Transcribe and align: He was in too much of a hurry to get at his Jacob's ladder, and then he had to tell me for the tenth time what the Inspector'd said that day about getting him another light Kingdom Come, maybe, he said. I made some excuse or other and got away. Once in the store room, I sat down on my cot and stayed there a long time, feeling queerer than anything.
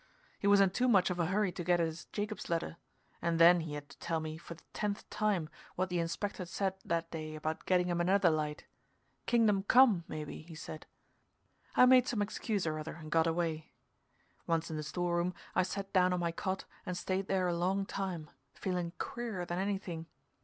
He 0.39 0.47
was 0.47 0.59
in 0.59 0.71
too 0.71 0.87
much 0.87 1.11
of 1.11 1.19
a 1.19 1.27
hurry 1.27 1.51
to 1.51 1.63
get 1.63 1.79
at 1.79 1.85
his 1.85 2.05
Jacob's 2.05 2.49
ladder, 2.49 2.77
and 3.21 3.37
then 3.39 3.59
he 3.59 3.75
had 3.75 3.87
to 3.91 3.99
tell 3.99 4.19
me 4.19 4.35
for 4.35 4.55
the 4.55 4.63
tenth 4.73 5.07
time 5.11 5.47
what 5.75 5.89
the 5.89 5.99
Inspector'd 5.99 6.47
said 6.47 6.73
that 6.83 7.11
day 7.11 7.35
about 7.35 7.65
getting 7.67 7.85
him 7.85 8.01
another 8.01 8.31
light 8.31 8.65
Kingdom 9.27 9.61
Come, 9.61 10.03
maybe, 10.07 10.41
he 10.41 10.55
said. 10.55 10.87
I 11.75 11.85
made 11.85 12.07
some 12.07 12.23
excuse 12.23 12.65
or 12.65 12.79
other 12.79 12.95
and 12.95 13.11
got 13.11 13.27
away. 13.27 13.73
Once 14.47 14.71
in 14.71 14.77
the 14.77 14.81
store 14.81 15.17
room, 15.17 15.35
I 15.53 15.61
sat 15.61 15.93
down 15.93 16.13
on 16.13 16.19
my 16.19 16.31
cot 16.31 16.65
and 16.83 16.97
stayed 16.97 17.27
there 17.27 17.47
a 17.47 17.53
long 17.55 17.85
time, 17.85 18.31
feeling 18.55 18.93
queerer 18.97 19.45
than 19.45 19.59
anything. 19.59 20.07